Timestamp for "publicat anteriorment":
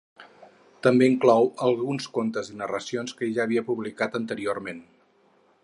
3.69-4.81